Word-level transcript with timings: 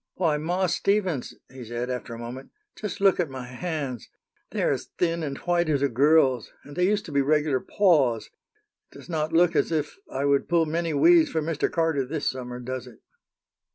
"Why, 0.15 0.37
Ma 0.37 0.65
Stevens!" 0.65 1.35
he 1.51 1.63
said, 1.63 1.91
after 1.91 2.15
a 2.15 2.17
moment, 2.17 2.49
"just 2.75 3.01
look 3.01 3.19
at 3.19 3.29
my 3.29 3.45
hands! 3.45 4.09
They 4.49 4.63
are 4.63 4.71
as 4.71 4.89
thin 4.97 5.21
and 5.21 5.37
white 5.37 5.69
as 5.69 5.83
a 5.83 5.89
girl's, 5.89 6.51
and 6.63 6.75
they 6.75 6.87
used 6.87 7.05
to 7.05 7.11
be 7.11 7.21
regular 7.21 7.59
paws. 7.59 8.31
It 8.91 8.95
does 8.97 9.09
not 9.09 9.31
look 9.31 9.55
as 9.55 9.71
if 9.71 9.99
I 10.11 10.25
would 10.25 10.49
pull 10.49 10.65
many 10.65 10.95
weeds 10.95 11.29
for 11.29 11.39
Mr. 11.43 11.71
Carter 11.71 12.03
this 12.03 12.27
summer, 12.27 12.59
does 12.59 12.87
it?" 12.87 12.99